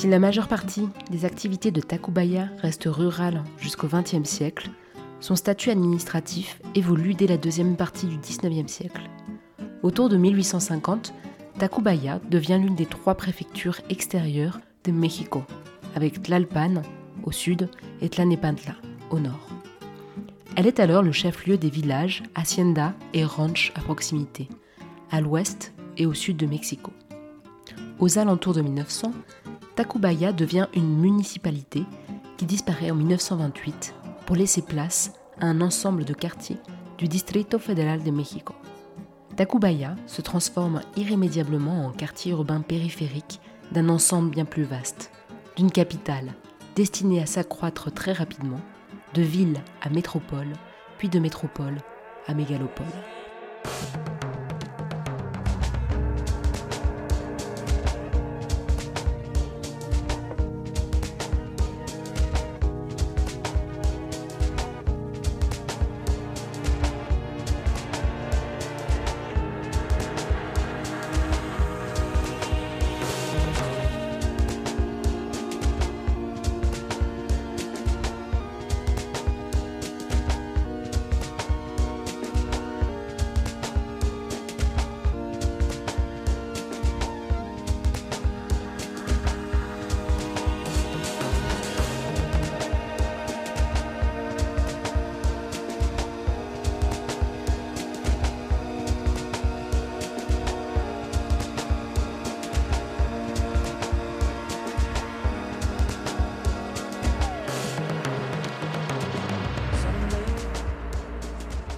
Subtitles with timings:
[0.00, 4.70] Si la majeure partie des activités de Tacubaya reste rurale jusqu'au XXe siècle,
[5.20, 9.02] son statut administratif évolue dès la deuxième partie du XIXe siècle.
[9.82, 11.12] Autour de 1850,
[11.58, 15.42] Tacubaya devient l'une des trois préfectures extérieures de Mexico,
[15.94, 16.80] avec Tlalpan
[17.24, 17.68] au sud
[18.00, 18.76] et Tlanepantla
[19.10, 19.50] au nord.
[20.56, 24.48] Elle est alors le chef-lieu des villages, hacienda et ranch à proximité,
[25.10, 26.90] à l'ouest et au sud de Mexico.
[27.98, 29.12] Aux alentours de 1900,
[29.80, 31.86] Tacubaya devient une municipalité
[32.36, 33.94] qui disparaît en 1928
[34.26, 36.58] pour laisser place à un ensemble de quartiers
[36.98, 38.54] du Distrito Federal de México.
[39.36, 43.40] Tacubaya se transforme irrémédiablement en quartier urbain périphérique
[43.72, 45.12] d'un ensemble bien plus vaste,
[45.56, 46.34] d'une capitale
[46.76, 48.60] destinée à s'accroître très rapidement,
[49.14, 50.52] de ville à métropole,
[50.98, 51.78] puis de métropole
[52.26, 52.84] à mégalopole.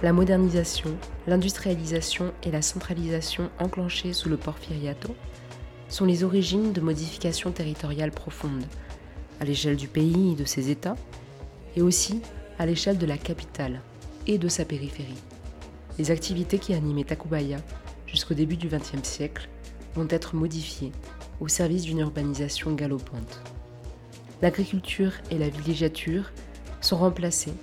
[0.03, 0.97] La modernisation,
[1.27, 5.15] l'industrialisation et la centralisation enclenchées sous le porfiriato
[5.87, 8.65] sont les origines de modifications territoriales profondes,
[9.39, 10.97] à l'échelle du pays et de ses États,
[11.77, 12.21] et aussi
[12.59, 13.79] à l'échelle de la capitale
[14.27, 15.23] et de sa périphérie.
[15.97, 17.59] Les activités qui animaient Tacubaya
[18.05, 19.47] jusqu'au début du XXe siècle
[19.95, 20.91] vont être modifiées
[21.39, 23.41] au service d'une urbanisation galopante.
[24.41, 26.33] L'agriculture et la villégiature
[26.81, 27.53] sont remplacées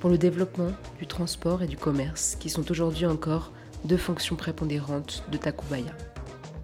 [0.00, 3.52] pour le développement du transport et du commerce, qui sont aujourd'hui encore
[3.84, 5.92] deux fonctions prépondérantes de Tacubaya.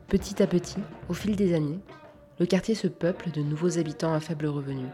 [0.09, 1.79] Petit à petit, au fil des années,
[2.41, 4.87] le quartier se peuple de nouveaux habitants à faible revenu,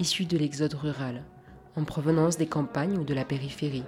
[0.00, 1.22] issus de l'exode rural,
[1.76, 3.84] en provenance des campagnes ou de la périphérie.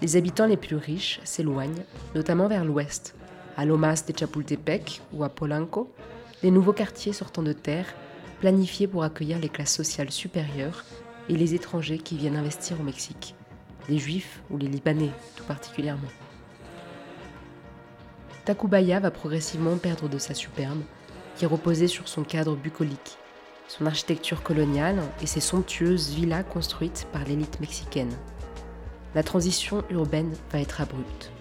[0.00, 3.16] Les habitants les plus riches s'éloignent, notamment vers l'ouest,
[3.56, 5.92] à Lomas de Chapultepec ou à Polanco,
[6.42, 7.86] les nouveaux quartiers sortant de terre,
[8.40, 10.84] planifiés pour accueillir les classes sociales supérieures
[11.28, 13.34] et les étrangers qui viennent investir au Mexique,
[13.88, 16.08] les juifs ou les libanais tout particulièrement.
[18.44, 20.82] Tacubaya va progressivement perdre de sa superbe,
[21.36, 23.18] qui reposait sur son cadre bucolique,
[23.68, 28.12] son architecture coloniale et ses somptueuses villas construites par l'élite mexicaine.
[29.14, 31.32] La transition urbaine va être abrupte.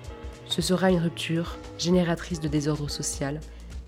[0.48, 3.40] Ce sera une rupture génératrice de désordre social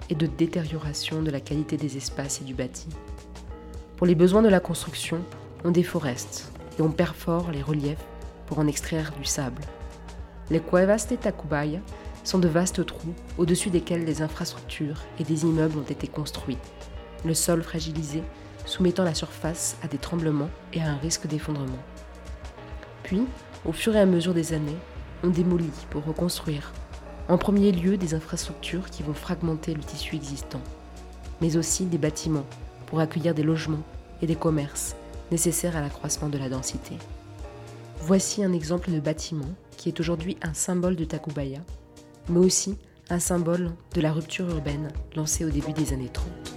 [0.09, 2.87] et de détérioration de la qualité des espaces et du bâti.
[3.95, 5.23] Pour les besoins de la construction,
[5.67, 8.05] on déforeste et on perfore les reliefs
[8.45, 9.61] pour en extraire du sable.
[10.49, 11.79] Les cuevas de Tacubaya
[12.23, 16.57] sont de vastes trous au-dessus desquels des infrastructures et des immeubles ont été construits,
[17.25, 18.23] le sol fragilisé
[18.65, 21.83] soumettant la surface à des tremblements et à un risque d'effondrement.
[23.03, 23.23] Puis,
[23.65, 24.77] au fur et à mesure des années,
[25.21, 26.71] on démolit pour reconstruire,
[27.27, 30.61] en premier lieu des infrastructures qui vont fragmenter le tissu existant,
[31.41, 32.45] mais aussi des bâtiments
[32.85, 33.83] pour accueillir des logements
[34.21, 34.95] et des commerces
[35.31, 36.95] nécessaire à l'accroissement de la densité.
[38.01, 41.59] Voici un exemple de bâtiment qui est aujourd'hui un symbole de Tacubaya,
[42.29, 42.77] mais aussi
[43.09, 46.56] un symbole de la rupture urbaine lancée au début des années 30.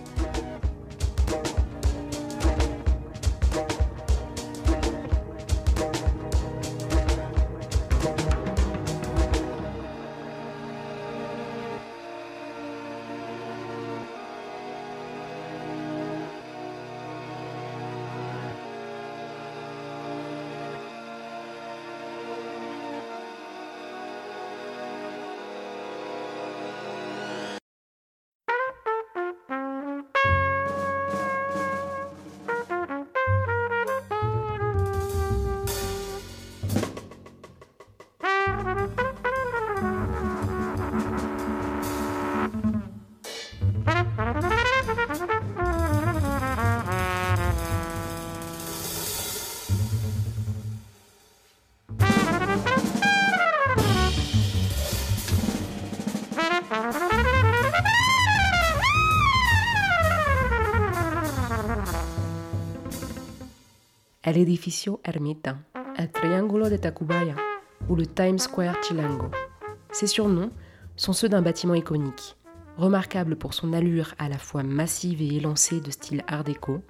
[64.30, 65.64] El Edificio Ermita,
[65.96, 67.34] El Triángulo de Tacubaya
[67.88, 69.28] ou le Times Square Chilango.
[69.90, 70.52] Ces surnoms
[70.94, 72.36] sont ceux d'un bâtiment iconique,
[72.76, 76.80] remarquable pour son allure à la fois massive et élancée de style art déco,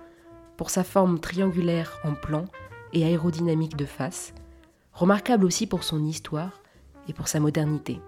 [0.59, 2.45] pour sa forme triangulaire en plan
[2.93, 4.35] et aérodynamique de face,
[4.93, 6.61] remarquable aussi pour son histoire
[7.09, 8.03] et pour sa modernité.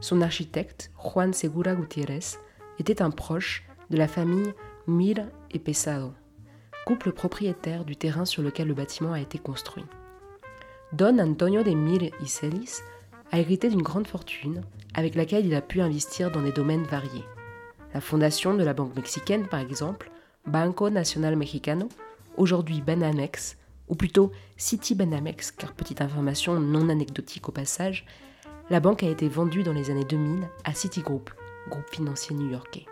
[0.00, 2.38] Son architecte, Juan Segura Gutiérrez,
[2.78, 4.54] était un proche de la famille
[4.86, 6.14] Mir et Pesado,
[6.84, 9.84] couple propriétaire du terrain sur lequel le bâtiment a été construit.
[10.92, 12.82] Don Antonio de Mir y Celis
[13.32, 14.62] a hérité d'une grande fortune
[14.94, 17.24] avec laquelle il a pu investir dans des domaines variés.
[17.94, 20.10] La fondation de la banque mexicaine, par exemple,
[20.46, 21.88] Banco Nacional Mexicano,
[22.36, 23.56] aujourd'hui Banamex,
[23.88, 28.06] ou plutôt City Banamex, car petite information non anecdotique au passage,
[28.70, 31.30] la banque a été vendue dans les années 2000 à Citigroup,
[31.68, 32.86] groupe financier new-yorkais.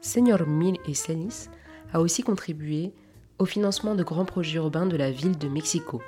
[0.00, 1.48] Senior Mir y Celis
[1.92, 2.92] a aussi contribué
[3.42, 6.00] au financement de grands projets urbains de la ville de Mexico,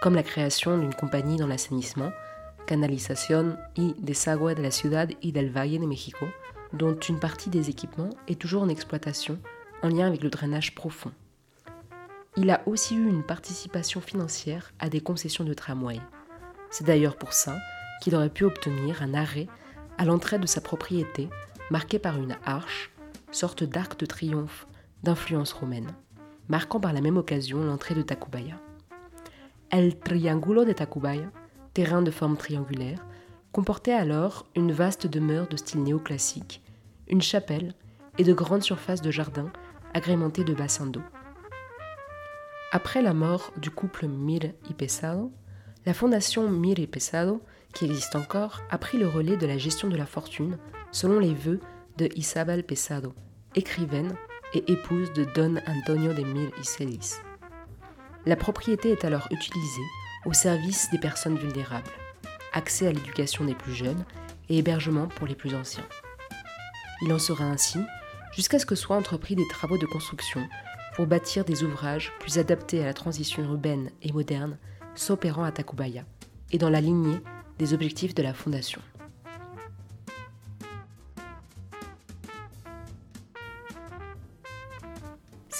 [0.00, 2.10] comme la création d'une compagnie dans l'assainissement,
[2.66, 6.26] Canalización y Desagüe de la Ciudad y del Valle de México,
[6.72, 9.38] dont une partie des équipements est toujours en exploitation
[9.84, 11.12] en lien avec le drainage profond.
[12.36, 16.00] Il a aussi eu une participation financière à des concessions de tramway.
[16.70, 17.58] C'est d'ailleurs pour ça
[18.02, 19.46] qu'il aurait pu obtenir un arrêt
[19.98, 21.30] à l'entrée de sa propriété
[21.70, 22.90] marqué par une arche,
[23.30, 24.66] sorte d'arc de triomphe
[25.04, 25.94] d'influence romaine,
[26.48, 28.60] marquant par la même occasion l'entrée de Tacubaya.
[29.70, 31.30] El Triángulo de Tacubaya,
[31.74, 33.06] terrain de forme triangulaire,
[33.52, 36.62] comportait alors une vaste demeure de style néoclassique,
[37.08, 37.74] une chapelle
[38.18, 39.50] et de grandes surfaces de jardin
[39.94, 41.02] agrémentées de bassins d'eau.
[42.72, 45.30] Après la mort du couple Mir y Pesado,
[45.84, 47.42] la fondation Mir y Pesado,
[47.74, 50.58] qui existe encore, a pris le relais de la gestion de la fortune
[50.90, 51.60] selon les vœux
[51.98, 53.14] de Isabel Pesado,
[53.54, 54.14] écrivaine
[54.54, 57.14] et épouse de Don Antonio de Mir y Celis.
[58.26, 59.82] La propriété est alors utilisée
[60.26, 61.90] au service des personnes vulnérables,
[62.52, 64.04] accès à l'éducation des plus jeunes
[64.48, 65.86] et hébergement pour les plus anciens.
[67.02, 67.80] Il en sera ainsi
[68.32, 70.46] jusqu'à ce que soient entrepris des travaux de construction
[70.94, 74.58] pour bâtir des ouvrages plus adaptés à la transition urbaine et moderne
[74.94, 76.04] s'opérant à Tacubaya
[76.50, 77.18] et dans la lignée
[77.58, 78.80] des objectifs de la Fondation.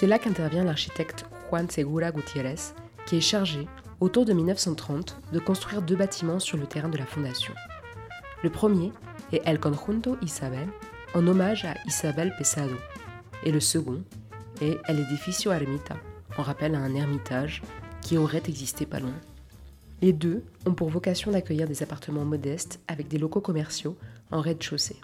[0.02, 2.75] C'est là qu'intervient l'architecte Juan Segura Gutiérrez,
[3.06, 3.69] qui est chargé,
[4.00, 7.54] autour de 1930, de construire deux bâtiments sur le terrain de la fondation.
[8.43, 8.90] Le premier
[9.32, 10.66] est El Conjunto Isabel,
[11.14, 12.75] en hommage à Isabel Pesado,
[13.44, 14.02] et le second
[14.60, 15.94] est El Edificio Ermita,
[16.37, 17.62] en rappel à un ermitage
[18.00, 19.14] qui aurait existé pas loin.
[20.00, 23.96] Les deux ont pour vocation d'accueillir des appartements modestes avec des locaux commerciaux
[24.32, 24.96] en rez-de-chaussée.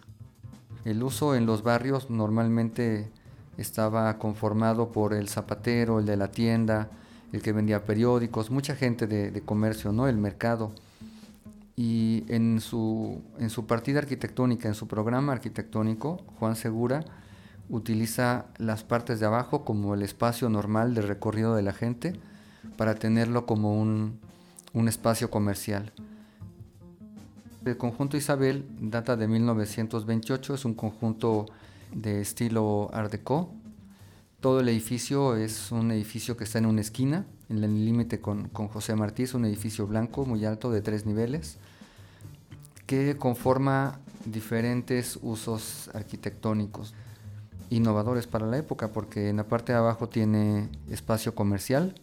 [3.58, 6.88] Estaba conformado por el zapatero, el de la tienda,
[7.32, 10.08] el que vendía periódicos, mucha gente de, comercio, ¿no?
[10.08, 10.72] El mercado.
[11.76, 17.04] Y en su, en su partida arquitectónica, en su programa arquitectónico, Juan Segura
[17.68, 22.14] utiliza las partes de abajo como el espacio normal de recorrido de la gente
[22.76, 24.18] para tenerlo como un,
[24.72, 25.92] un espacio comercial.
[27.64, 31.46] El conjunto Isabel data de 1928, es un conjunto
[31.92, 33.52] de estilo Art Deco.
[34.40, 38.48] Todo el edificio es un edificio que está en una esquina, en el límite con,
[38.48, 41.58] con, José Martí, es un edificio blanco muy alto de tres niveles,
[42.86, 46.94] que conforma diferentes usos arquitectónicos,
[47.70, 51.94] innovadores para la época, porque en la parte de abajo tiene espacio comercial,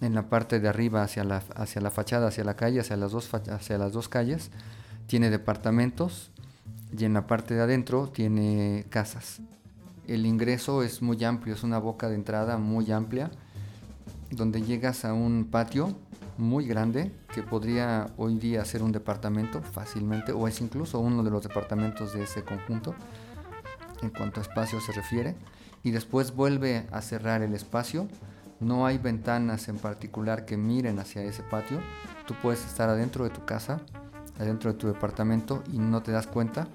[0.00, 3.12] en la parte de arriba hacia la, hacia la fachada, hacia la calle, hacia las,
[3.12, 4.50] dos, hacia las dos calles,
[5.06, 6.30] tiene departamentos
[6.92, 9.40] y en la parte de adentro tiene casas.
[10.06, 13.30] El ingreso es muy amplio, es una boca de entrada muy amplia,
[14.30, 15.96] donde llegas a un patio
[16.38, 21.30] muy grande que podría hoy día ser un departamento fácilmente, o es incluso uno de
[21.30, 22.94] los departamentos de ese conjunto,
[24.02, 25.34] en cuanto a espacio se refiere,
[25.82, 28.08] y después vuelve a cerrar el espacio.
[28.60, 31.78] No hay ventanas en particular que miren hacia ese patio.
[32.26, 33.80] Tú puedes estar adentro de tu casa
[34.38, 36.68] adentro de tu departamento y no te das cuenta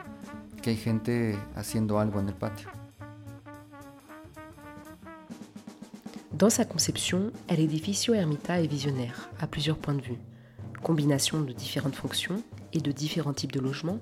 [0.62, 2.70] que hay gente haciendo algo en el patio.
[6.32, 10.18] Dans sa conception, El Edificio Ermita est visionnaire, à plusieurs points de vue.
[10.82, 12.41] Combination de différentes fonctions
[12.74, 14.00] et de différents types de logements,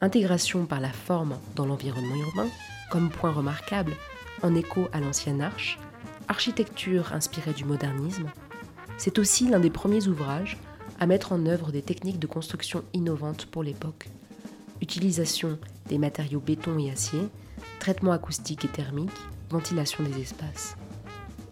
[0.00, 2.48] intégration par la forme dans l'environnement urbain,
[2.90, 3.92] comme point remarquable,
[4.42, 5.78] en écho à l'ancienne arche,
[6.28, 8.30] architecture inspirée du modernisme,
[8.96, 10.58] c'est aussi l'un des premiers ouvrages
[10.98, 14.08] à mettre en œuvre des techniques de construction innovantes pour l'époque.
[14.80, 15.58] Utilisation
[15.88, 17.28] des matériaux béton et acier,
[17.78, 19.10] traitement acoustique et thermique,
[19.50, 20.76] ventilation des espaces.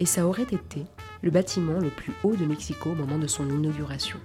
[0.00, 0.84] Et ça aurait été
[1.22, 4.18] le bâtiment le plus haut de Mexico au moment de son inauguration.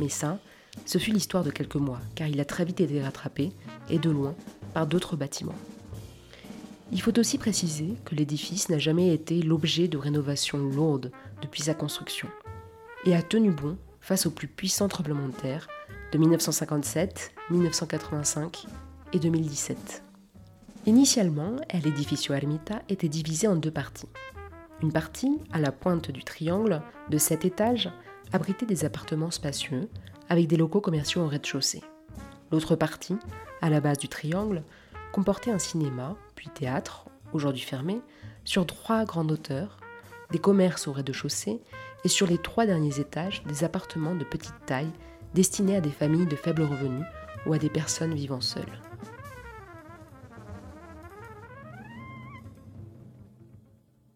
[0.00, 0.38] Mais ça,
[0.86, 3.52] ce fut l'histoire de quelques mois, car il a très vite été rattrapé,
[3.90, 4.34] et de loin,
[4.74, 5.54] par d'autres bâtiments.
[6.90, 11.74] Il faut aussi préciser que l'édifice n'a jamais été l'objet de rénovations lourdes depuis sa
[11.74, 12.28] construction,
[13.04, 15.68] et a tenu bon face aux plus puissants tremblements de terre
[16.12, 18.66] de 1957, 1985
[19.14, 20.02] et 2017.
[20.84, 24.08] Initialement, l'édificio Ermita était divisé en deux parties.
[24.82, 27.90] Une partie, à la pointe du triangle, de sept étages,
[28.32, 29.88] abritait des appartements spacieux,
[30.28, 31.82] avec des locaux commerciaux au rez-de-chaussée.
[32.50, 33.16] L'autre partie,
[33.60, 34.64] à la base du triangle,
[35.12, 38.00] comportait un cinéma, puis théâtre, aujourd'hui fermé,
[38.44, 39.78] sur trois grandes hauteurs,
[40.32, 41.60] des commerces au rez-de-chaussée
[42.04, 44.92] et sur les trois derniers étages des appartements de petite taille
[45.34, 47.02] destinés à des familles de faible revenu
[47.46, 48.80] ou à des personnes vivant seules.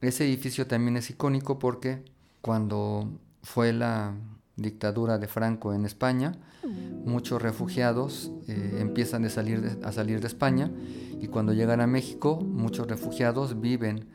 [0.01, 2.05] Ese edificio también es icónico porque
[2.41, 3.09] cuando
[3.43, 4.15] fue la
[4.57, 6.33] dictadura de Franco en España,
[7.05, 10.71] muchos refugiados eh, empiezan a salir, a salir de España
[11.21, 14.07] y cuando llegan a México, muchos refugiados viven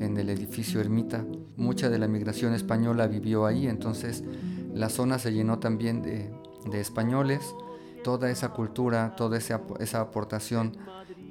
[0.00, 1.24] en el edificio Ermita.
[1.56, 4.24] Mucha de la migración española vivió ahí, entonces
[4.72, 6.30] la zona se llenó también de,
[6.72, 7.54] españoles.
[8.02, 10.76] Toda esa cultura, toda esa, esa aportación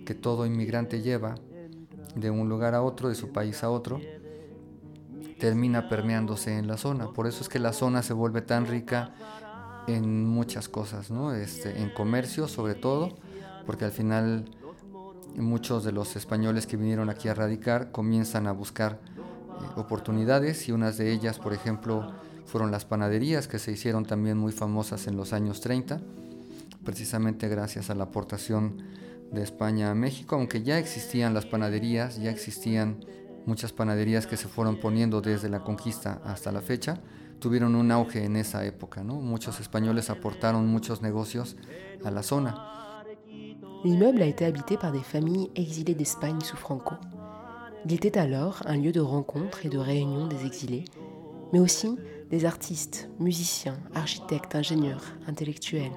[0.05, 1.35] que todo inmigrante lleva
[2.15, 3.99] de un lugar a otro, de su país a otro,
[5.39, 7.11] termina permeándose en la zona.
[7.11, 9.13] Por eso es que la zona se vuelve tan rica
[9.87, 11.33] en muchas cosas, ¿no?
[11.33, 13.17] Este, en comercio sobre todo,
[13.65, 14.45] porque al final
[15.37, 20.71] muchos de los españoles que vinieron aquí a radicar comienzan a buscar eh, oportunidades y
[20.71, 22.13] unas de ellas, por ejemplo,
[22.45, 26.01] fueron las panaderías que se hicieron también muy famosas en los años 30,
[26.83, 28.83] precisamente gracias a la aportación
[29.31, 33.03] de España a México, aunque ya existían las panaderías, ya existían
[33.45, 36.99] muchas panaderías que se fueron poniendo desde la conquista hasta la fecha,
[37.39, 39.03] tuvieron un auge en esa época.
[39.03, 39.15] ¿no?
[39.15, 41.55] Muchos españoles aportaron muchos negocios
[42.03, 42.84] a la zona.
[43.85, 46.95] L'immeuble a été habité par des familles exilées d'Espagne sous Franco.
[47.85, 50.85] Il était alors un lieu de rencontre et de réunion des exilés,
[51.53, 51.95] mais aussi
[52.31, 55.91] des artistes, musiciens, architectes, ingénieurs, intellectuels.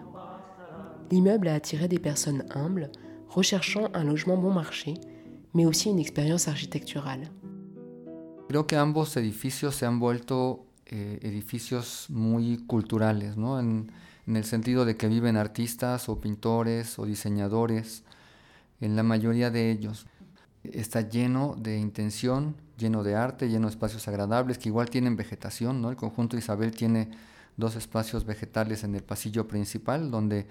[1.10, 2.90] L'immeuble a attiré des personnes humbles,
[3.26, 4.92] recherchant un logement bon marché,
[5.54, 7.30] mais aussi une experiencia arquitectural.
[8.50, 13.58] Creo que ambos edificios se han vuelto eh, edificios muy culturales, ¿no?
[14.28, 18.04] En, el sentido de que viven artistas o pintores o diseñadores,
[18.80, 20.06] en la mayoría de ellos.
[20.62, 25.80] Está lleno de intención, lleno de arte, lleno de espacios agradables, que igual tienen vegetación,
[25.80, 25.90] ¿no?
[25.90, 27.10] El conjunto Isabel tiene
[27.56, 30.46] dos espacios vegetales en el pasillo principal, donde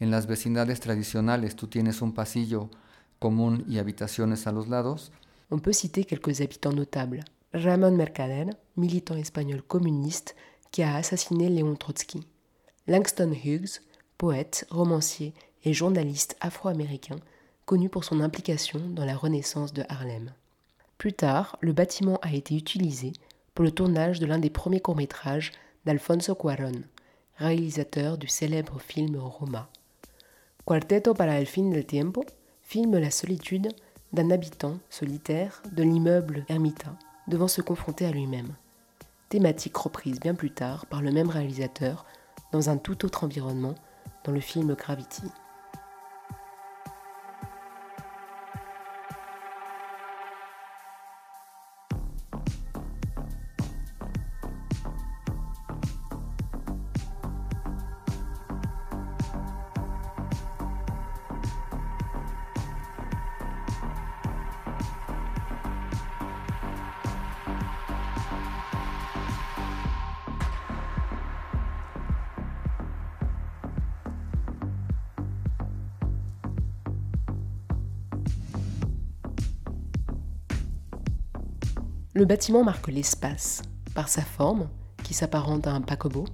[0.00, 2.70] en las vecindades tradicionales tú tienes un pasillo
[3.18, 5.12] común y habitaciones a los lados.
[5.50, 7.24] On peut citer quelques habitants notables.
[7.52, 10.36] Ramón Mercader, militant espagnol communiste
[10.70, 12.24] qui a assassiné Léon Trotsky.
[12.90, 13.82] Langston Hughes,
[14.18, 15.32] poète, romancier
[15.62, 17.14] et journaliste afro-américain,
[17.64, 20.32] connu pour son implication dans la Renaissance de Harlem.
[20.98, 23.12] Plus tard, le bâtiment a été utilisé
[23.54, 25.52] pour le tournage de l'un des premiers courts-métrages
[25.86, 26.82] d'Alfonso Cuarón,
[27.36, 29.68] réalisateur du célèbre film Roma.
[30.64, 32.24] Cuarteto para el fin del tiempo
[32.64, 33.68] filme la solitude
[34.12, 38.56] d'un habitant solitaire de l'immeuble Ermita devant se confronter à lui-même.
[39.28, 42.04] Thématique reprise bien plus tard par le même réalisateur
[42.52, 43.74] dans un tout autre environnement
[44.24, 45.22] dans le film Gravity.
[82.20, 83.62] Le bâtiment marque l'espace,
[83.94, 84.68] par sa forme,
[85.02, 86.26] qui s'apparente à un paquebot.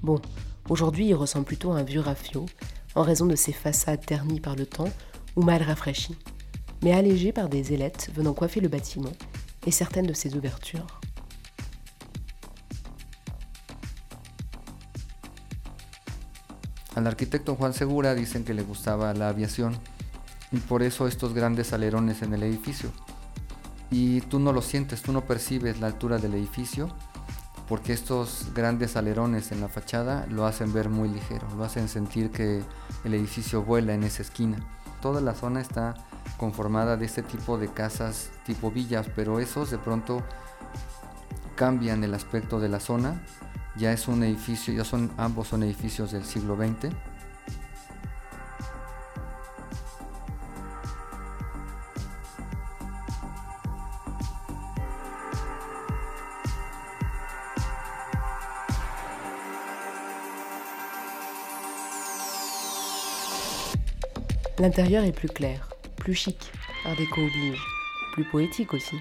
[0.00, 0.22] Bon,
[0.68, 2.46] aujourd'hui il ressemble plutôt à un vieux rafio,
[2.94, 4.92] en raison de ses façades ternies par le temps
[5.34, 6.16] ou mal rafraîchies,
[6.84, 9.10] mais allégées par des ailettes venant coiffer le bâtiment
[9.66, 11.00] et certaines de ses ouvertures.
[16.94, 19.76] Al arquitecto Juan Segura dicen que le gustaba la aviación
[20.52, 22.92] y por eso estos grandes alerones en el edificio.
[23.90, 26.88] Y tú no lo sientes, tú no percibes la altura del edificio
[27.68, 32.30] porque estos grandes alerones en la fachada lo hacen ver muy ligero, lo hacen sentir
[32.30, 32.62] que
[33.04, 34.58] el edificio vuela en esa esquina.
[35.00, 35.94] Toda la zona está
[36.36, 40.22] conformada de este tipo de casas tipo villas, pero esos de pronto
[41.56, 43.22] cambian el aspecto de la zona.
[43.76, 46.94] Ya es un edificio, ya son ambos son edificios del siglo XX.
[64.64, 66.50] L'intérieur est plus clair, plus chic,
[66.86, 67.62] art déco oblige,
[68.14, 68.96] plus poétique aussi.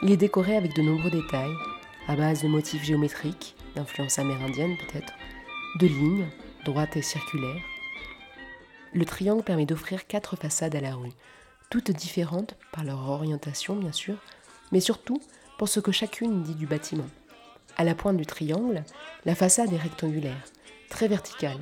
[0.00, 1.56] Il est décoré avec de nombreux détails,
[2.06, 5.12] à base de motifs géométriques, d'influence amérindienne peut-être,
[5.80, 6.28] de lignes,
[6.64, 7.64] droites et circulaires.
[8.92, 11.10] Le triangle permet d'offrir quatre façades à la rue,
[11.68, 14.18] toutes différentes par leur orientation bien sûr,
[14.70, 15.20] mais surtout
[15.58, 17.08] pour ce que chacune dit du bâtiment.
[17.76, 18.84] À la pointe du triangle,
[19.24, 20.44] la façade est rectangulaire,
[20.88, 21.58] très verticale,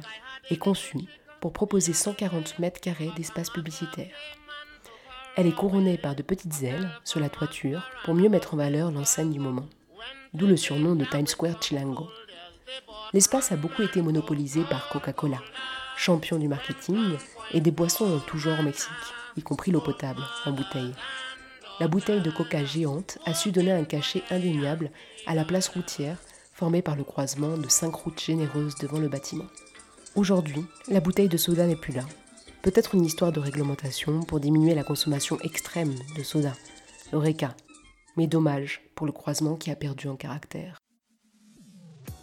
[0.51, 1.09] et conçue
[1.41, 4.15] pour proposer 140 mètres carrés d'espace publicitaire.
[5.37, 8.91] Elle est couronnée par de petites ailes sur la toiture pour mieux mettre en valeur
[8.91, 9.67] l'enseigne du moment,
[10.35, 12.09] d'où le surnom de Times Square Chilango.
[13.13, 15.41] L'espace a beaucoup été monopolisé par Coca-Cola,
[15.97, 17.17] champion du marketing
[17.53, 18.91] et des boissons en tout genre au Mexique,
[19.37, 20.95] y compris l'eau potable en bouteille.
[21.81, 24.91] La bouteille de coca géante a su donner un cachet indéniable
[25.27, 26.19] à la place routière
[26.53, 29.47] formée par le croisement de cinq routes généreuses devant le bâtiment.
[30.17, 32.05] Aujourd'hui, la bouteille de soda n'est plus là,
[32.63, 36.53] Peut-être une histoire de réglementation pour diminuer la consommation extrême de soda,
[37.15, 37.57] Eureka.
[38.19, 40.77] Mais dommage pour le croisement qui a perdu en caractère.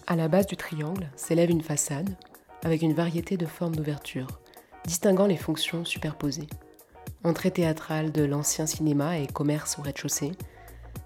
[0.06, 2.16] À la base du triangle s'élève une façade
[2.64, 4.28] avec une variété de formes d'ouverture,
[4.86, 6.48] distinguant les fonctions superposées.
[7.24, 10.34] Entrée théâtrale de l'ancien cinéma et commerce au rez-de-chaussée,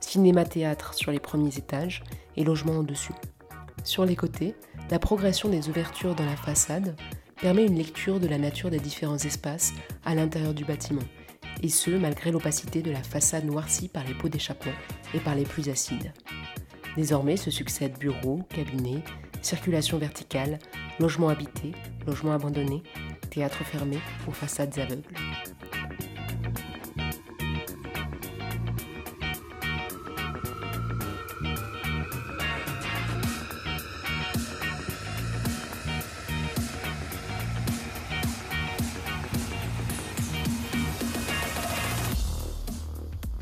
[0.01, 2.03] cinéma-théâtre sur les premiers étages
[2.35, 3.13] et logement au-dessus.
[3.85, 4.55] Sur les côtés,
[4.91, 6.97] la progression des ouvertures dans la façade
[7.41, 9.73] permet une lecture de la nature des différents espaces
[10.03, 11.01] à l'intérieur du bâtiment,
[11.63, 14.73] et ce malgré l'opacité de la façade noircie par les pots d'échappement
[15.13, 16.11] et par les pluies acides.
[16.97, 19.01] Désormais se succèdent bureaux, cabinets,
[19.41, 20.59] circulation verticale,
[20.99, 21.71] logements habités,
[22.05, 22.83] logements abandonnés,
[23.29, 25.03] théâtres fermés aux façades aveugles.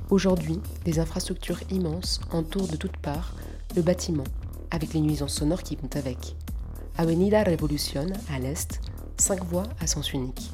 [0.09, 3.35] Aujourd'hui, des infrastructures immenses entourent de toutes parts
[3.75, 4.23] le bâtiment,
[4.71, 6.35] avec les nuisances sonores qui vont avec.
[6.97, 8.81] Avenida Revolution à l'est,
[9.17, 10.49] 5 voies à sens unique.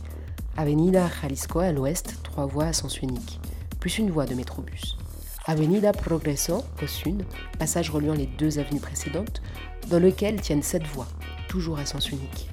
[0.57, 3.39] Avenida Jalisco à l'ouest, 3 voies à sens unique,
[3.79, 4.97] plus une voie de métrobus.
[5.45, 7.23] Avenida Progreso au sud,
[7.57, 9.41] passage reliant les deux avenues précédentes,
[9.89, 11.07] dans lequel tiennent 7 voies,
[11.47, 12.49] toujours à sens unique.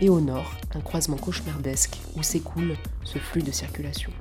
[0.00, 4.12] Et au nord, un croisement cauchemardesque où s'écoule ce flux de circulation.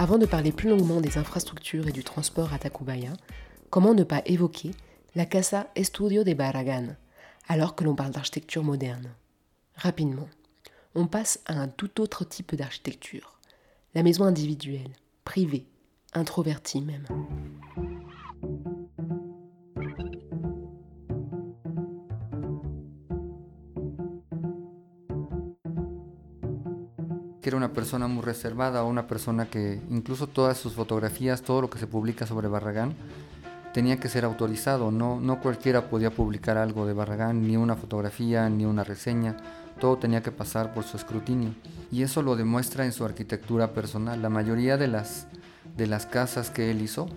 [0.00, 3.14] Avant de parler plus longuement des infrastructures et du transport à Tacubaya,
[3.68, 4.70] comment ne pas évoquer
[5.16, 6.94] la Casa Estudio de Barragan,
[7.48, 9.10] alors que l'on parle d'architecture moderne?
[9.74, 10.28] Rapidement,
[10.94, 13.40] on passe à un tout autre type d'architecture,
[13.96, 14.92] la maison individuelle,
[15.24, 15.66] privée,
[16.14, 17.08] introvertie même.
[27.48, 31.78] Era una persona muy reservada una persona que incluso todas sus fotografías, todo lo que
[31.78, 32.94] se publica sobre Barragán,
[33.72, 34.90] tenía que ser autorizado.
[34.90, 39.36] No, no cualquiera podía publicar algo de Barragán, ni una fotografía, ni una reseña.
[39.80, 41.54] Todo tenía que pasar por su escrutinio.
[41.90, 44.20] Y eso lo demuestra en su arquitectura personal.
[44.20, 45.26] La mayoría de las,
[45.76, 47.08] de las casas que él hizo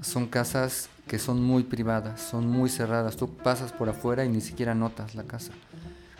[0.00, 3.16] son casas que son muy privadas, son muy cerradas.
[3.16, 5.52] Tú pasas por afuera y ni siquiera notas la casa.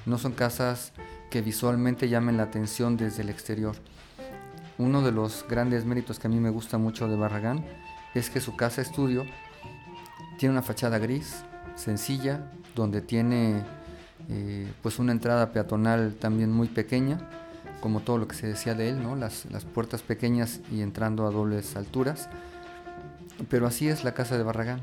[0.04, 0.92] No son casas
[1.36, 3.76] que visualmente llamen la atención desde el exterior.
[4.78, 7.62] Uno de los grandes méritos que a mí me gusta mucho de Barragán
[8.14, 9.26] es que su casa estudio
[10.38, 11.44] tiene una fachada gris,
[11.74, 13.62] sencilla, donde tiene
[14.30, 17.28] eh, pues una entrada peatonal también muy pequeña,
[17.82, 19.14] como todo lo que se decía de él, ¿no?
[19.14, 22.30] las, las puertas pequeñas y entrando a dobles alturas.
[23.50, 24.80] Pero así es la casa de Barragán.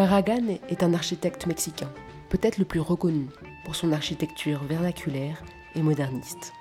[0.00, 1.90] Barragan est un architecte mexicain,
[2.30, 3.26] peut-être le plus reconnu
[3.66, 5.42] pour son architecture vernaculaire
[5.74, 6.54] et moderniste.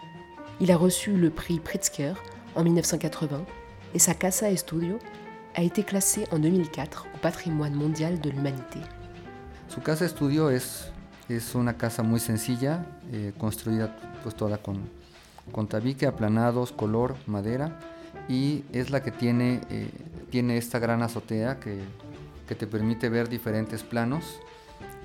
[0.60, 2.16] Il a reçu le prix Pritzker
[2.56, 3.46] en 1980
[3.94, 5.00] et sa Casa Estudio
[5.56, 8.80] a été classée en 2004 au patrimoine mondial de l'humanité.
[9.70, 10.92] Su Casa Estudio es
[11.30, 14.82] Es una casa muy sencilla, eh, construida pues toda con,
[15.54, 17.80] con tabique, aplanados, color, madera
[18.28, 19.90] y es la que tiene, eh,
[20.30, 21.80] tiene esta gran azotea que,
[22.50, 24.40] que, te permite ver diferentes planos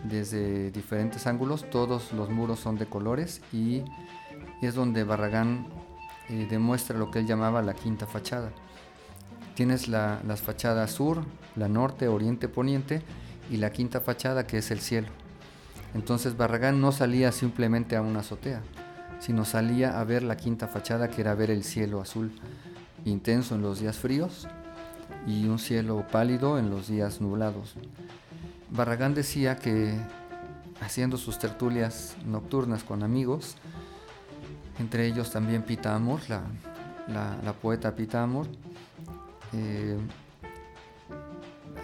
[0.02, 1.68] desde diferentes ángulos.
[1.68, 3.82] Todos los muros son de colores y
[4.62, 5.66] es donde Barragán
[6.30, 8.50] eh, demuestra lo que él llamaba la quinta fachada.
[9.54, 13.02] Tienes la, las fachadas sur, la norte, oriente, poniente
[13.50, 15.08] y la quinta fachada que es el cielo.
[15.94, 18.62] Entonces Barragán no salía simplemente a una azotea,
[19.20, 22.32] sino salía a ver la quinta fachada que era ver el cielo azul
[23.04, 24.48] intenso en los días fríos
[25.26, 27.74] y un cielo pálido en los días nublados.
[28.70, 29.96] Barragán decía que
[30.80, 33.56] haciendo sus tertulias nocturnas con amigos,
[34.78, 38.46] entre ellos también Pita Amor, la, poeta Pita Amor,
[39.52, 39.96] eh,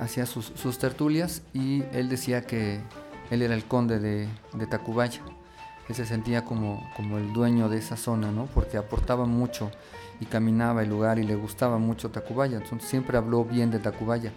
[0.00, 2.80] hacía sus, tertulias y él decía que
[3.30, 5.22] él era el conde de, de Tacubaya.
[5.88, 8.46] Él se sentía como, como el dueño de esa zona, ¿no?
[8.46, 9.70] porque aportaba mucho
[10.20, 14.32] y caminaba el lugar y le gustaba mucho Tacubaya, entonces siempre habló bien de Tacubaya.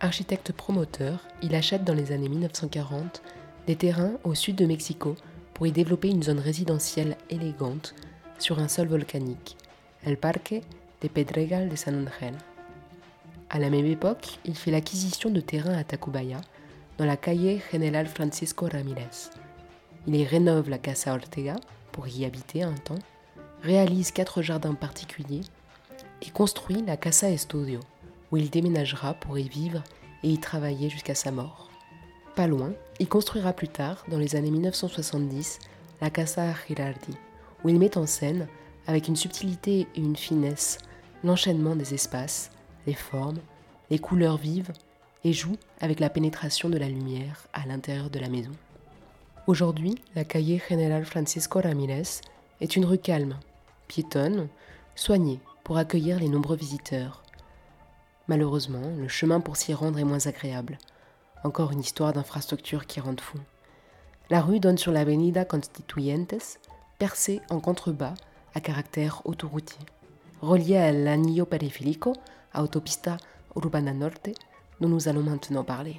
[0.00, 3.22] Architecte promoteur, il achète dans les années 1940
[3.66, 5.16] des terrains au sud de Mexico
[5.54, 7.94] pour y développer une zone résidentielle élégante
[8.38, 9.56] sur un sol volcanique,
[10.04, 10.60] el Parque
[11.00, 12.34] de Pedregal de San Angel.
[13.48, 16.40] À la même époque, il fait l'acquisition de terrains à Tacubaya,
[16.98, 19.30] dans la calle General Francisco Ramirez.
[20.06, 21.56] Il y rénove la Casa Ortega
[21.92, 22.98] pour y habiter un temps,
[23.62, 25.40] réalise quatre jardins particuliers
[26.22, 27.80] et construit la Casa Estudio,
[28.30, 29.82] où il déménagera pour y vivre
[30.22, 31.70] et y travailler jusqu'à sa mort.
[32.36, 35.58] Pas loin, il construira plus tard, dans les années 1970,
[36.00, 37.16] la Casa Girardi,
[37.64, 38.46] où il met en scène,
[38.86, 40.78] avec une subtilité et une finesse,
[41.22, 42.50] l'enchaînement des espaces,
[42.86, 43.38] les formes,
[43.90, 44.72] les couleurs vives,
[45.24, 48.52] et joue avec la pénétration de la lumière à l'intérieur de la maison.
[49.46, 52.20] Aujourd'hui, la calle General Francisco Ramirez
[52.60, 53.38] est une rue calme,
[53.88, 54.48] piétonne,
[54.94, 57.22] soignée pour accueillir les nombreux visiteurs.
[58.28, 60.78] Malheureusement, le chemin pour s'y rendre est moins agréable.
[61.42, 63.38] Encore une histoire d'infrastructure qui rend fou.
[64.30, 66.58] La rue donne sur l'avenida Constituyentes,
[66.98, 68.14] percée en contrebas
[68.54, 69.84] à caractère autoroutier.
[70.40, 72.14] Reliée à l'anillo periférico,
[72.52, 73.16] à Autopista
[73.56, 74.30] Urbana Norte,
[74.80, 75.96] dont nous allons maintenant parler.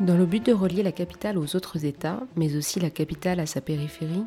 [0.00, 3.44] Dans le but de relier la capitale aux autres États, mais aussi la capitale à
[3.44, 4.24] sa périphérie,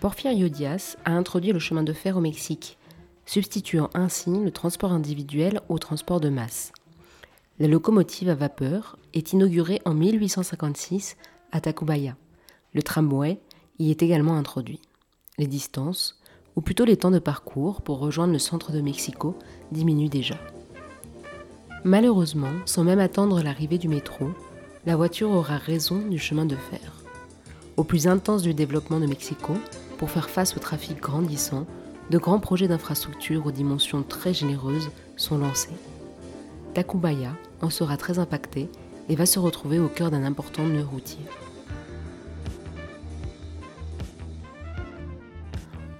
[0.00, 2.76] Porfirio Diaz a introduit le chemin de fer au Mexique,
[3.24, 6.72] substituant ainsi le transport individuel au transport de masse.
[7.60, 11.16] La locomotive à vapeur est inaugurée en 1856
[11.52, 12.16] à Tacubaya.
[12.74, 13.38] Le tramway
[13.78, 14.80] y est également introduit.
[15.38, 16.20] Les distances,
[16.56, 19.36] ou plutôt les temps de parcours pour rejoindre le centre de Mexico,
[19.70, 20.34] diminuent déjà.
[21.84, 24.30] Malheureusement, sans même attendre l'arrivée du métro,
[24.84, 26.92] la voiture aura raison du chemin de fer.
[27.76, 29.54] Au plus intense du développement de Mexico,
[29.96, 31.66] pour faire face au trafic grandissant,
[32.10, 35.70] de grands projets d'infrastructures aux dimensions très généreuses sont lancés.
[36.74, 38.68] Tacubaya en sera très impacté
[39.08, 41.24] et va se retrouver au cœur d'un important nœud routier.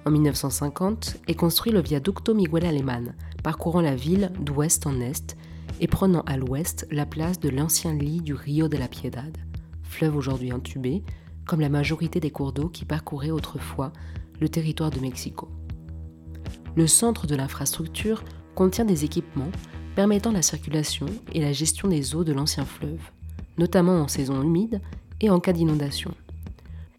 [0.05, 3.15] En 1950 est construit le viaducto Miguel Alemán,
[3.45, 5.37] parcourant la ville d'ouest en est
[5.83, 9.37] et prenant à l'ouest la place de l'ancien lit du Rio de la Piedad,
[9.83, 11.03] fleuve aujourd'hui intubé,
[11.45, 13.93] comme la majorité des cours d'eau qui parcouraient autrefois
[14.41, 15.49] le territoire de Mexico.
[16.77, 18.23] Le centre de l'infrastructure
[18.55, 19.51] contient des équipements
[19.97, 23.11] permettant la circulation et la gestion des eaux de l'ancien fleuve,
[23.59, 24.81] notamment en saison humide
[25.21, 26.15] et en cas d'inondation.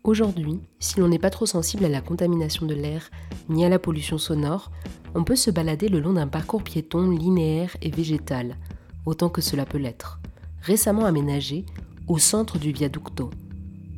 [0.03, 3.09] Aujourd'hui, si l'on n'est pas trop sensible à la contamination de l'air
[3.47, 4.71] ni à la pollution sonore,
[5.15, 8.57] on peut se balader le long d'un parcours piéton linéaire et végétal,
[9.05, 10.19] autant que cela peut l'être,
[10.61, 11.65] récemment aménagé
[12.07, 13.29] au centre du viaducto,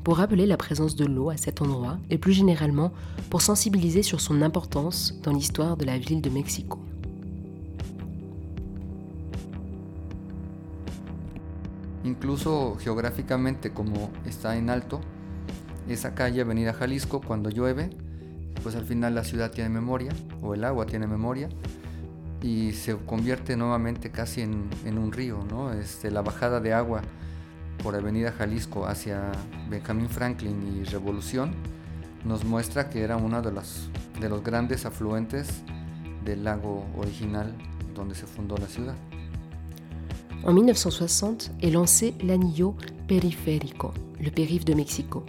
[0.04, 2.91] pour rappeler la présence de l'eau à cet endroit et plus généralement
[3.30, 6.80] pour sensibiliser sur son importance dans l'histoire de la ville de Mexico.
[12.04, 15.02] Incluso geográficamente como está en alto,
[15.89, 17.89] esa calle Avenida Jalisco cuando llueve
[18.65, 21.50] pues al final la ciudad tiene memoria, o el agua tiene memoria,
[22.41, 25.74] y se convierte nuevamente casi en, en un río, ¿no?
[25.74, 27.02] Este, la bajada de agua
[27.82, 29.32] por Avenida Jalisco hacia
[29.69, 31.52] Benjamín Franklin y Revolución
[32.24, 35.62] nos muestra que era uno de los, de los grandes afluentes
[36.24, 37.54] del lago original
[37.93, 38.95] donde se fundó la ciudad.
[40.43, 42.76] En 1960 est lancé l'Anillo
[43.08, 45.26] Periférico, le périph' de Mexico.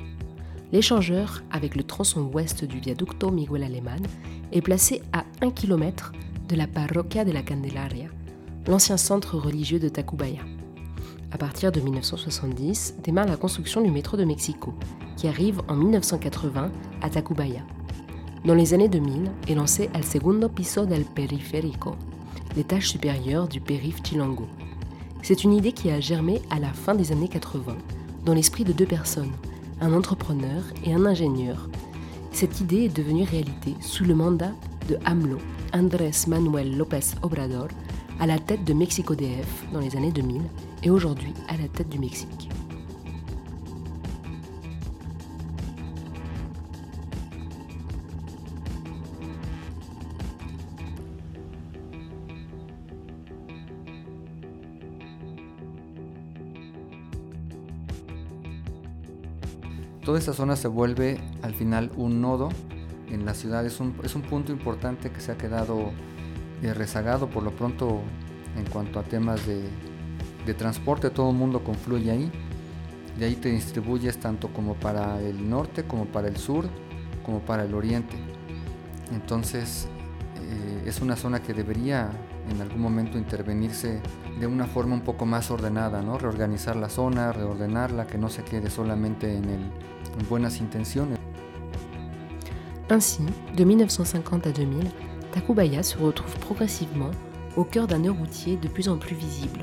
[0.73, 4.03] L'échangeur avec le tronçon ouest du viaducto Miguel Alemán
[4.53, 6.13] est placé à 1 km
[6.49, 8.07] de la Parroquia de la Candelaria,
[8.67, 10.43] l'ancien centre religieux de Tacubaya.
[11.33, 14.75] À partir de 1970, démarre la construction du métro de Mexico,
[15.17, 16.71] qui arrive en 1980
[17.03, 17.63] à Tacubaya.
[18.45, 21.97] Dans les années 2000 est lancé El Segundo Piso del Periférico,
[22.57, 24.47] l'étage supérieur du périph' Chilango.
[25.23, 27.77] C'est une idée qui a germé à la fin des années 80
[28.25, 29.33] dans l'esprit de deux personnes,
[29.81, 31.69] un entrepreneur et un ingénieur.
[32.31, 34.53] Cette idée est devenue réalité sous le mandat
[34.89, 35.39] de AMLO,
[35.73, 37.69] Andrés Manuel López Obrador,
[38.19, 40.43] à la tête de Mexico DF dans les années 2000
[40.83, 42.49] et aujourd'hui à la tête du Mexique.
[60.07, 62.49] Toda esta zona se vuelve al final un nodo
[63.09, 65.93] en la ciudad, es un, es un punto importante que se ha quedado
[66.63, 68.01] eh, rezagado por lo pronto
[68.57, 69.63] en cuanto a temas de,
[70.47, 72.31] de transporte, todo el mundo confluye ahí,
[73.19, 76.67] de ahí te distribuyes tanto como para el norte, como para el sur,
[77.25, 78.17] como para el oriente.
[79.13, 79.89] Entonces
[80.37, 82.11] eh, es una zona que debería
[82.51, 84.01] en algún momento intervenirse
[84.39, 86.19] de una forma un poco más ordenada, ¿no?
[86.19, 89.61] reorganizar la zona, reordenarla, que no se quede solamente en, el,
[90.19, 91.19] en buenas intenciones.
[92.89, 93.23] Ainsi,
[93.57, 94.85] de 1950 à 2000,
[95.33, 97.11] Tacubaya se retrouve progressivement
[97.57, 99.61] au cœur d'un nœud routier de plus en plus visible,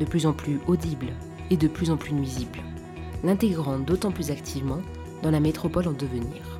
[0.00, 1.08] de plus en plus audible
[1.50, 2.60] et de plus en plus nuisible,
[3.24, 4.80] l'intégrant d'autant plus activement
[5.22, 6.58] dans la métropole en devenir.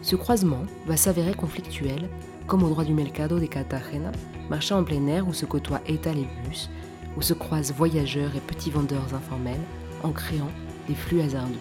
[0.00, 2.08] Ce croisement va s'avérer conflictuel,
[2.46, 4.12] comme au droit du Mercado de Cartagena,
[4.48, 6.70] marché en plein air où se côtoient étal et bus,
[7.16, 9.60] où se croisent voyageurs et petits vendeurs informels,
[10.04, 10.52] en créant
[10.88, 11.56] des flux hasardeux.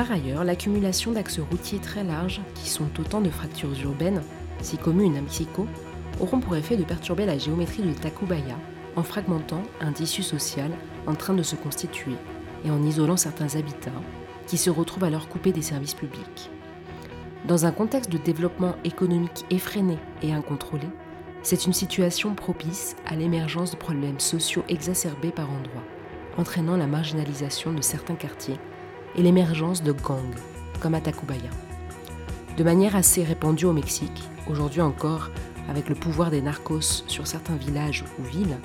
[0.00, 4.22] Par ailleurs, l'accumulation d'axes routiers très larges, qui sont autant de fractures urbaines,
[4.62, 5.66] si communes à Mexico,
[6.20, 8.56] auront pour effet de perturber la géométrie de Tacubaya
[8.96, 10.70] en fragmentant un tissu social
[11.06, 12.14] en train de se constituer
[12.64, 13.90] et en isolant certains habitats
[14.46, 16.50] qui se retrouvent alors coupés des services publics.
[17.46, 20.88] Dans un contexte de développement économique effréné et incontrôlé,
[21.42, 25.84] c'est une situation propice à l'émergence de problèmes sociaux exacerbés par endroits,
[26.38, 28.58] entraînant la marginalisation de certains quartiers
[29.16, 30.34] et l'émergence de gangs,
[30.80, 31.50] comme à Tacubaya.
[32.56, 35.30] De manière assez répandue au Mexique, aujourd'hui encore
[35.68, 38.58] avec le pouvoir des narcos sur certains villages ou villes,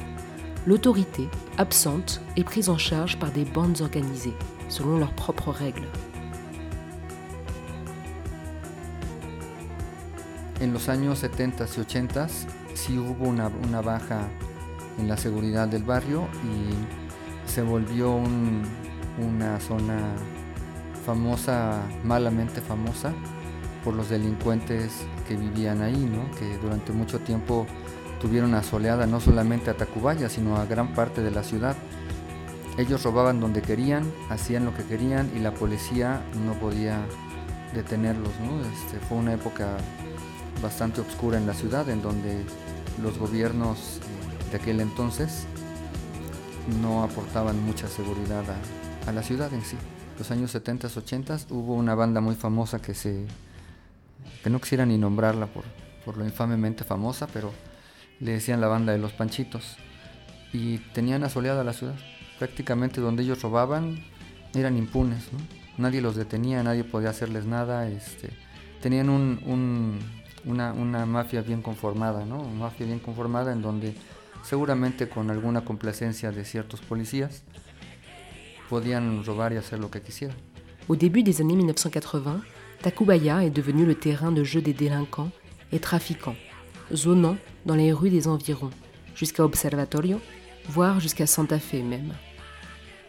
[0.65, 4.33] l'autorité, absente, est prise en charge par des bandes organisées,
[4.69, 5.87] selon leurs propres règles.
[10.61, 12.27] En los años 70 y 80
[12.73, 14.27] sí hubo una, una baja
[14.97, 18.63] en la seguridad del barrio y se volvió un,
[19.19, 20.15] una zona
[21.05, 23.13] famosa, malamente famosa,
[23.83, 26.35] por los delincuentes que vivían ahí, ¿no?
[26.37, 27.67] que durante mucho tiempo
[28.19, 31.75] tuvieron asoleada no solamente a Tacubaya, sino a gran parte de la ciudad.
[32.77, 37.05] Ellos robaban donde querían, hacían lo que querían y la policía no podía
[37.73, 38.33] detenerlos.
[38.41, 38.59] ¿no?
[38.61, 39.77] Este, fue una época
[40.61, 42.43] bastante oscura en la ciudad, en donde
[43.01, 43.99] los gobiernos
[44.51, 45.45] de aquel entonces
[46.81, 48.43] no aportaban mucha seguridad
[49.05, 49.77] a la ciudad en sí.
[50.17, 53.25] Los años 70, 80 hubo una banda muy famosa que se
[54.43, 55.63] que no quisiera ni nombrarla por,
[56.05, 57.51] por lo infamemente famosa, pero
[58.19, 59.77] le decían la banda de los Panchitos.
[60.53, 61.95] Y tenían asoleada la ciudad.
[62.39, 64.03] Prácticamente donde ellos robaban
[64.53, 65.25] eran impunes.
[65.77, 67.87] Nadie los detenía, nadie podía hacerles nada.
[67.89, 68.29] Este,
[68.81, 69.99] tenían un, un,
[70.45, 72.39] una, una, mafia bien conformada, ¿no?
[72.39, 73.95] Una mafia bien conformada en donde
[74.43, 77.43] seguramente con alguna complacencia de ciertos policías
[80.87, 82.41] Au début des années 1980,
[82.81, 85.29] Tacubaya est devenu le terrain de jeu des délinquants
[85.71, 86.35] et trafiquants,
[86.93, 88.71] zonant dans les rues des environs,
[89.15, 90.19] jusqu'à Observatorio,
[90.69, 92.13] voire jusqu'à Santa Fe même.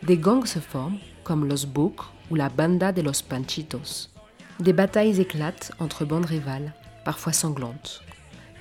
[0.03, 4.11] Des gangs se forment, comme Los Buc ou la Banda de los Panchitos.
[4.61, 8.03] Des batailles éclatent entre bandes rivales, parfois sanglantes.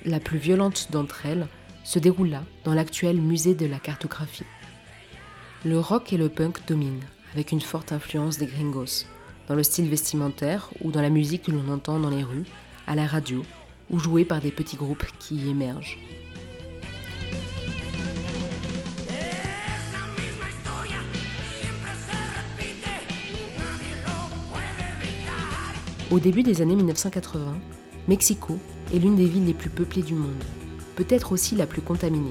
[0.04, 1.46] La plus violente d'entre elles
[1.84, 4.44] se déroula dans l'actuel musée de la cartographie.
[5.66, 7.02] Le rock et le punk dominent,
[7.32, 9.04] avec une forte influence des gringos,
[9.48, 12.44] dans le style vestimentaire ou dans la musique que l'on entend dans les rues,
[12.86, 13.42] à la radio
[13.90, 15.98] ou jouée par des petits groupes qui y émergent.
[26.12, 27.56] Au début des années 1980,
[28.06, 28.56] Mexico
[28.94, 30.44] est l'une des villes les plus peuplées du monde,
[30.94, 32.30] peut-être aussi la plus contaminée.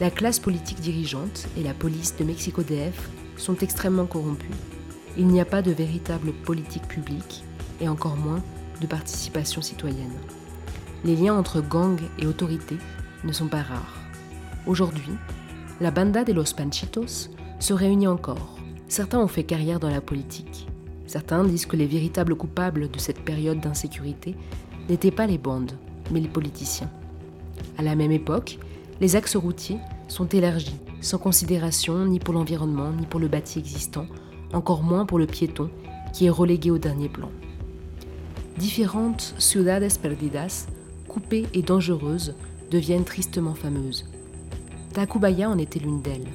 [0.00, 4.50] La classe politique dirigeante et la police de Mexico DF sont extrêmement corrompues.
[5.16, 7.44] Il n'y a pas de véritable politique publique
[7.80, 8.42] et encore moins
[8.80, 10.16] de participation citoyenne.
[11.04, 12.78] Les liens entre gangs et autorités
[13.24, 13.96] ne sont pas rares.
[14.66, 15.14] Aujourd'hui,
[15.80, 18.56] la Banda de los Panchitos se réunit encore.
[18.88, 20.68] Certains ont fait carrière dans la politique,
[21.08, 24.36] Certains disent que les véritables coupables de cette période d'insécurité
[24.90, 25.72] n'étaient pas les bandes,
[26.12, 26.90] mais les politiciens.
[27.78, 28.58] À la même époque,
[29.00, 34.06] les axes routiers sont élargis, sans considération ni pour l'environnement, ni pour le bâti existant,
[34.52, 35.70] encore moins pour le piéton,
[36.12, 37.30] qui est relégué au dernier plan.
[38.56, 40.66] Différentes ciudades perdidas,
[41.06, 42.34] coupées et dangereuses,
[42.70, 44.06] deviennent tristement fameuses.
[44.92, 46.26] Tacubaya en était l'une d'elles.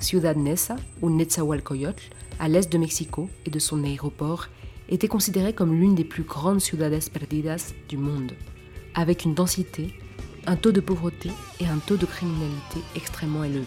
[0.00, 2.02] Ciudad Neza, ou Netzahualcoyotl,
[2.38, 4.48] à l'est de Mexico et de son aéroport,
[4.88, 8.32] était considérée comme l'une des plus grandes ciudades perdidas du monde,
[8.94, 9.94] avec une densité,
[10.46, 11.30] un taux de pauvreté
[11.60, 13.66] et un taux de criminalité extrêmement élevé.